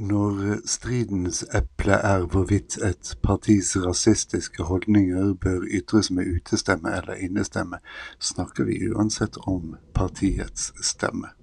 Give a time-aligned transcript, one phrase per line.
[0.00, 7.82] Når stridens eple er hvorvidt et partis rasistiske holdninger bør ytres med utestemme eller innestemme,
[8.20, 11.34] snakker vi uansett om partiets stemme.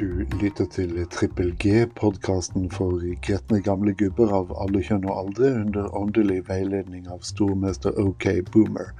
[0.00, 5.50] Du lytter til Trippel G, podkasten for gretne gamle gubber av alle kjønn og aldre,
[5.60, 8.94] under åndelig veiledning av stormester OK Boomer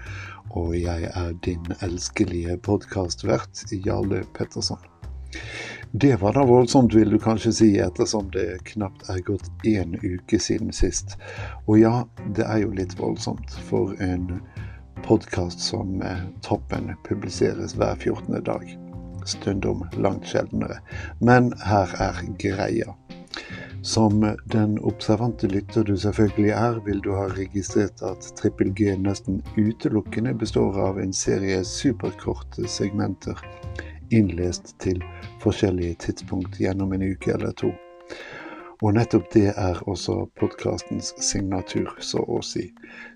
[0.50, 4.82] og jeg er din elskelige podkastvert Jarle Petterson.
[5.92, 10.38] Det var da voldsomt, vil du kanskje si, ettersom det knapt er gått én uke
[10.38, 11.16] siden sist.
[11.64, 11.94] Og ja,
[12.36, 14.42] det er jo litt voldsomt for en
[15.06, 16.02] podkast som
[16.46, 18.42] Toppen publiseres hver 14.
[18.44, 18.89] dag.
[19.30, 20.80] Stundom langt sjeldnere.
[21.20, 22.94] Men her er greia.
[23.82, 24.20] Som
[24.52, 30.34] den observante lytter du selvfølgelig er, vil du ha registrert at Trippel G nesten utelukkende
[30.34, 33.40] består av en serie superkorte segmenter
[34.12, 35.00] innlest til
[35.40, 37.72] forskjellige tidspunkt gjennom en uke eller to.
[38.82, 42.66] Og nettopp det er også podkastens signatur, så å si.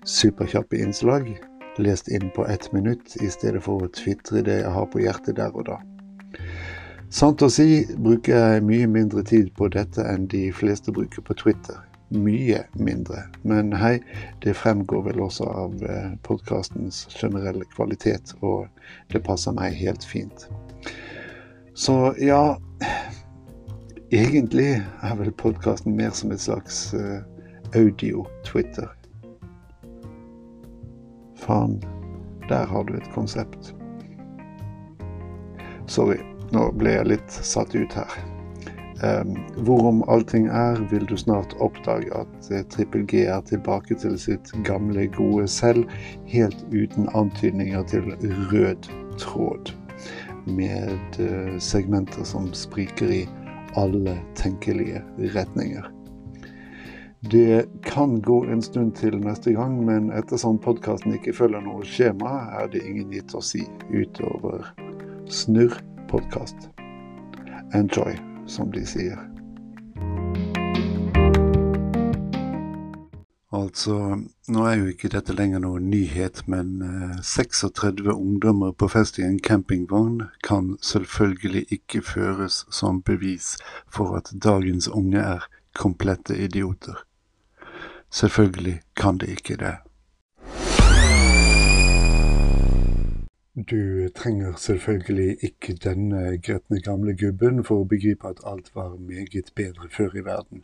[0.05, 1.29] Superkjappe innslag,
[1.77, 5.37] lest inn på ett minutt i stedet for å tvitre det jeg har på hjertet
[5.41, 5.81] der og da.
[7.15, 11.37] Sant å si bruker jeg mye mindre tid på dette enn de fleste bruker på
[11.39, 11.77] Twitter.
[12.15, 13.23] Mye mindre.
[13.47, 13.99] Men hei,
[14.43, 18.67] det fremgår vel også av eh, podkastens generelle kvalitet, og
[19.13, 20.47] det passer meg helt fint.
[21.75, 22.57] Så ja
[24.13, 27.23] Egentlig er vel podkasten mer som et slags uh,
[27.75, 28.85] audio-Twitter.
[31.41, 31.79] Faen,
[32.47, 33.73] der har du et konsept.
[35.87, 36.21] Sorry.
[36.53, 38.17] Nå ble jeg litt satt ut her.
[39.03, 39.33] Um,
[39.67, 44.53] hvorom allting er, vil du snart oppdage at uh, Trippel G er tilbake til sitt
[44.63, 45.89] gamle, gode selv,
[46.31, 48.13] helt uten antydninger til
[48.53, 48.87] rød
[49.19, 49.73] tråd.
[50.45, 53.25] Med uh, segmenter som spriker i
[53.75, 55.03] alle tenkelige
[55.35, 55.91] retninger.
[57.25, 62.37] Det kan gå en stund til neste gang, men ettersom podkasten ikke følger noe skjema,
[62.61, 64.69] er det ingen gitt å si utover
[65.29, 66.55] snurr podkast.
[67.73, 69.17] Enjoy, som de sier.
[73.55, 73.95] Altså,
[74.51, 79.25] nå er jo ikke dette lenger noen nyhet, men eh, 36 ungdommer på fest i
[79.25, 83.55] en campingvogn kan selvfølgelig ikke føres som bevis
[83.87, 86.99] for at dagens unge er komplette idioter.
[88.11, 89.77] Selvfølgelig kan det ikke det.
[93.57, 99.51] Du trenger selvfølgelig ikke denne gretne gamle gubben for å begripe at alt var meget
[99.55, 100.63] bedre før i verden.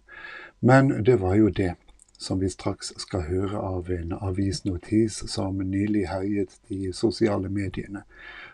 [0.59, 1.75] Men det var jo det,
[2.19, 8.03] som vi straks skal høre av en avisnotis som nylig herjet de sosiale mediene,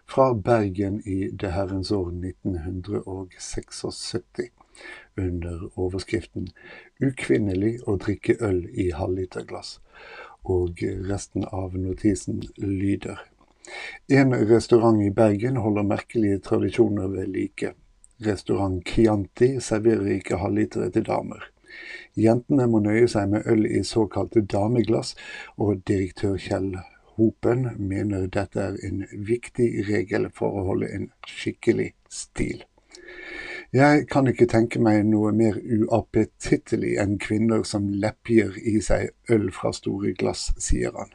[0.06, 4.52] fra Bergen i det herrens år 1976,
[5.18, 6.48] under overskriften
[7.02, 9.80] 'Ukvinnelig å drikke øl i halvliterglass',
[10.44, 13.18] og resten av notisen lyder
[14.08, 17.74] en restaurant i Bergen holder merkelige tradisjoner ved like.
[18.26, 21.50] Restaurant Chianti serverer ikke halvlitere til damer.
[22.18, 25.14] Jentene må nøye seg med øl i såkalte dameglass,
[25.58, 26.72] og direktør Kjell
[27.18, 32.64] Hopen mener dette er en viktig regel for å holde en skikkelig stil.
[33.76, 39.50] Jeg kan ikke tenke meg noe mer uappetittlig enn kvinner som lepjer i seg øl
[39.54, 41.12] fra store glass, sier han.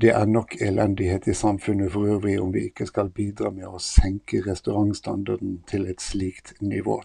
[0.00, 3.78] Det er nok elendighet i samfunnet for øvrig om vi ikke skal bidra med å
[3.78, 6.96] senke restaurantstandarden til et slikt nivå.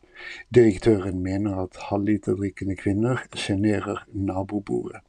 [0.56, 5.04] Direktøren mener at halvliterdrikkende kvinner sjenerer nabobordet.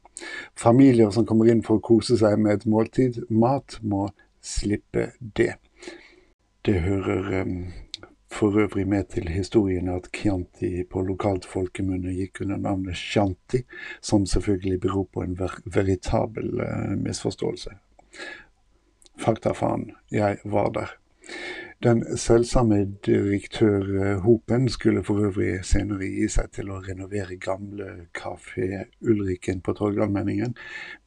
[0.53, 4.11] Familier som kommer inn for å kose seg med et måltid mat, må
[4.45, 5.55] slippe det.
[6.61, 7.55] Det hører um,
[8.31, 13.63] for øvrig med til historien at Chianti på lokalt folkemunne gikk under navnet Chianti,
[14.01, 17.75] som selvfølgelig beror på en ver veritabel uh, misforståelse.
[19.19, 20.95] Fakta faen, jeg var der.
[21.83, 27.87] Den selvsamme direktør eh, Hopen skulle for øvrig senere gi seg til å renovere gamle
[28.13, 30.53] Kafé Ulriken på Torgallmenningen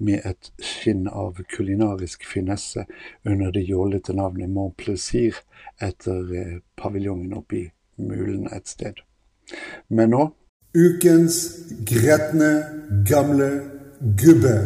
[0.03, 2.88] med et skinn av kulinarisk finesse
[3.23, 5.38] under det jålete navnet Mont Plaisir
[5.79, 7.69] etter eh, paviljongen oppe i
[8.03, 8.99] Mulen et sted.
[9.94, 10.25] Men nå
[10.75, 11.38] Ukens
[11.87, 12.50] gretne
[13.06, 13.53] gamle
[14.19, 14.56] gubbe.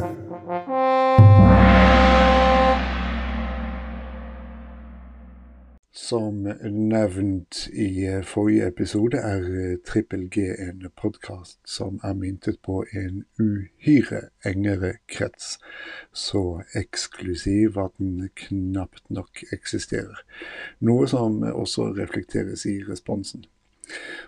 [6.08, 12.62] Som nevnt i eh, forrige episode er eh, Trippel G en podkast som er myntet
[12.64, 15.58] på en uhyre engere krets,
[16.16, 20.25] så eksklusiv at den knapt nok eksisterer.
[20.81, 23.44] Noe som også reflekteres i responsen.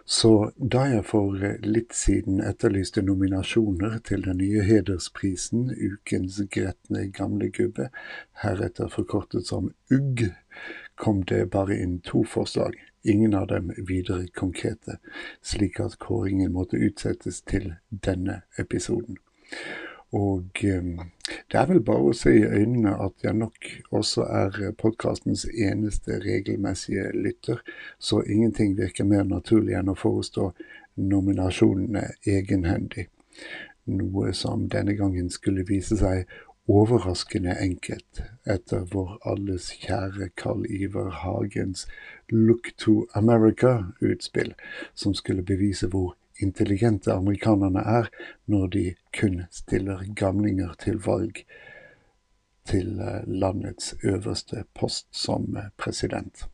[0.04, 7.48] Så da jeg for litt siden etterlyste nominasjoner til den nye hedersprisen Ukens gretne gamle
[7.56, 7.88] gubbe,
[8.44, 10.30] heretter forkortet som UGG,
[11.00, 14.98] kom det bare inn to forslag, ingen av dem videre konkrete,
[15.42, 19.16] slik at kåringen måtte utsettes til denne episoden.
[20.12, 21.06] Og eh,
[21.50, 26.18] det er vel bare å se i øynene at jeg nok også er podkastens eneste
[26.24, 27.62] regelmessige lytter,
[27.98, 30.50] så ingenting virker mer naturlig enn å forestå
[31.00, 33.06] nominasjonene egenhendig.
[33.90, 36.26] Noe som denne gangen skulle vise seg
[36.70, 41.86] overraskende enkelt etter vår alles kjære Carl Iver Hagens
[42.30, 44.54] Look to America-utspill,
[44.94, 48.10] som skulle bevise hvor intelligente amerikanerne er
[48.46, 48.84] når de
[49.20, 51.42] kun stiller gamlinger til valg
[52.70, 56.46] til eh, landets øverste post som eh, president.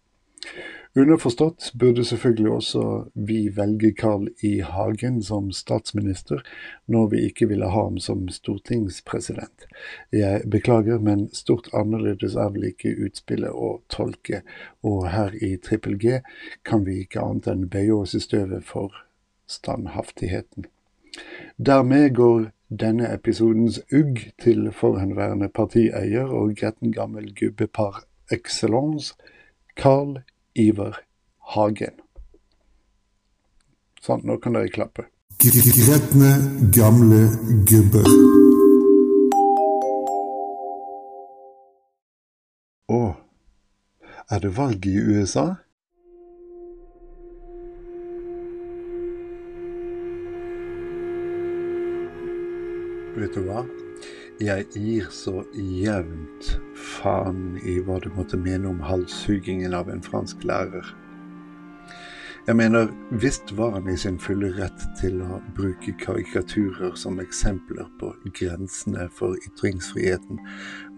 [0.96, 2.82] Underforstått burde selvfølgelig også
[3.28, 4.60] vi velge Carl I.
[4.64, 6.40] Hagen som statsminister,
[6.87, 9.66] når vi ikke ville ha ham som stortingspresident.
[10.12, 14.40] Jeg beklager, men stort annerledes er vel ikke utspillet å tolke,
[14.81, 16.22] og her i Trippel G
[16.64, 18.96] kan vi ikke annet enn bøye oss i støvet for
[19.52, 20.64] standhaftigheten.
[21.60, 28.00] Dermed går denne episodens ugg til forhenværende partieier og gretten gammel gubbe par
[28.32, 29.12] excellence,
[29.76, 30.22] Carl
[30.56, 30.97] Iver
[31.53, 32.00] Hagen.
[34.03, 35.06] Sånn, nå kan dere klappe.
[35.43, 36.32] Gretne
[36.75, 37.20] gamle
[37.69, 38.08] gubber.
[42.88, 43.00] Å,
[44.32, 45.49] er det valg i USA?
[53.17, 53.64] Vet du hva?
[54.37, 60.43] Jeg gir så jevnt faen i hva du måtte mene om halshugingen av en fransk
[60.44, 60.91] lærer.
[62.47, 67.88] Jeg mener, visst var han i sin fulle rett til å bruke karikaturer som eksempler
[67.99, 70.43] på grensene for ytringsfriheten,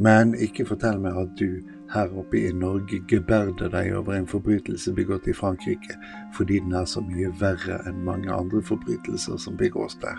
[0.03, 1.63] men ikke fortell meg at du
[1.95, 5.95] her oppe i Norge geberder deg over en forbrytelse begått i Frankrike
[6.37, 10.19] fordi den er så mye verre enn mange andre forbrytelser som begås der.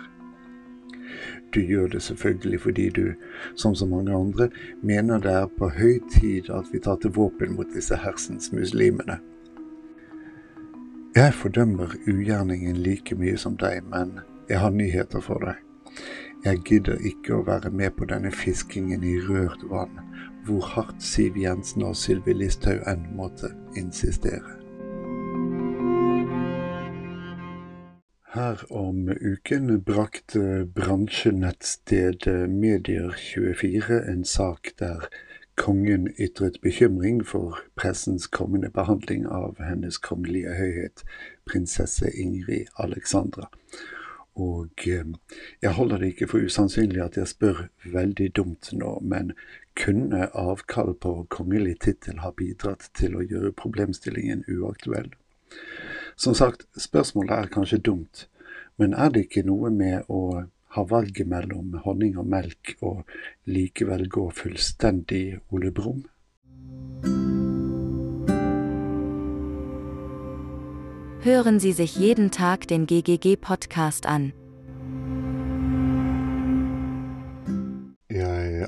[1.54, 3.06] Du gjør det selvfølgelig fordi du,
[3.56, 4.50] som så mange andre,
[4.82, 9.20] mener det er på høy tid at vi tar til våpen mot disse hersens muslimene.
[11.16, 14.20] Jeg fordømmer ugjerningen like mye som deg, men
[14.50, 15.58] jeg har nyheter for deg.
[16.46, 19.98] Jeg gidder ikke å være med på denne fiskingen i rørt vann,
[20.46, 24.59] hvor hardt Siv Jensen og Sylvi Listhaug enn måtte insistere.
[28.30, 35.08] Her om uken brakte bransjenettstedet Medier24 en sak der
[35.58, 41.02] kongen ytret bekymring for pressens kommende behandling av Hennes Kongelige Høyhet
[41.50, 43.50] prinsesse Ingrid Alexandra.
[44.38, 45.10] Og eh,
[45.62, 47.66] jeg holder det ikke for usannsynlig at jeg spør
[47.98, 49.34] veldig dumt nå, men
[49.74, 55.10] kunne avkall på kongelig tittel ha bidratt til å gjøre problemstillingen uaktuell?
[56.20, 58.28] Som sagt, spørsmålet er kanskje dumt,
[58.78, 60.44] men er det ikke noe med å
[60.76, 63.06] ha valget mellom honning og melk og
[63.48, 66.04] likevel gå fullstendig Ole Brumm?
[71.24, 74.34] Hören Sie sich jeden Tag den GGG-Podcast an.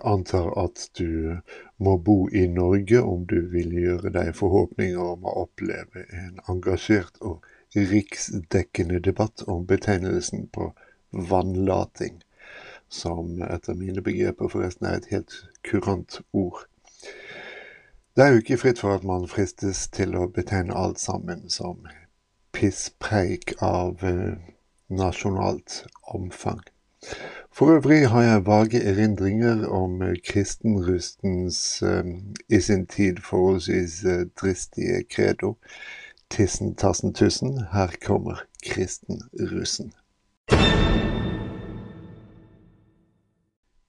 [0.04, 1.38] Antar at du
[1.78, 7.22] må bo i Norge om du vil gjøre deg forhåpninger om å oppleve en engasjert
[7.22, 10.72] og riksdekkende debatt om betegnelsen på
[11.12, 12.22] vannlating,
[12.90, 16.66] som etter mine begreper forresten er et helt kurant ord.
[18.16, 21.86] Det er jo ikke fritt for at man fristes til å betegne alt sammen som
[22.52, 24.36] pisspreik av eh,
[24.92, 26.60] nasjonalt omfang.
[27.52, 32.06] For øvrig har jeg vage erindringer om kristenrustens eh,
[32.50, 35.56] i sin tid forholdsvis eh, dristige credo.
[36.30, 39.94] Tissen tassen tussen, her kommer kristenrussen.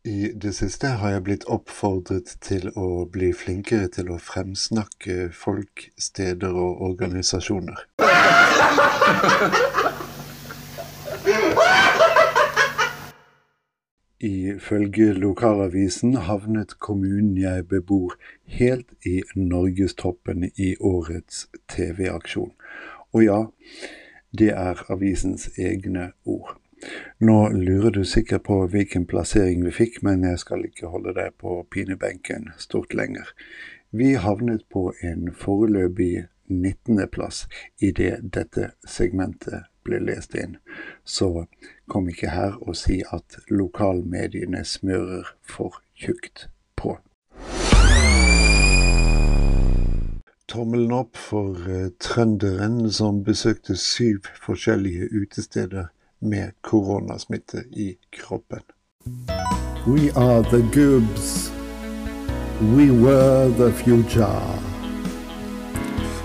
[0.04, 5.87] I det siste har jeg blitt oppfordret til å bli flinkere til å fremsnakke folk,
[5.99, 7.87] steder og organisasjoner.
[14.23, 18.14] Ifølge lokalavisen havnet kommunen jeg bebor
[18.47, 22.52] helt i norgestoppen i årets TV-aksjon.
[23.11, 23.41] Og ja,
[24.31, 26.55] det er avisens egne ord.
[27.19, 31.35] Nå lurer du sikkert på hvilken plassering vi fikk, men jeg skal ikke holde deg
[31.43, 33.26] på pinebenken stort lenger.
[33.91, 37.47] Vi havnet på en foreløpig 19.-plass
[37.80, 40.59] idet dette segmentet ble lest inn.
[41.04, 41.47] Så
[41.90, 46.99] kom ikke her og si at lokalmediene smører for tjukt på.
[50.52, 55.88] Tommelen opp for uh, trønderen som besøkte syv forskjellige utesteder
[56.21, 58.61] med koronasmitte i kroppen.
[59.87, 61.50] We are the goobs.
[62.76, 64.72] We were the future.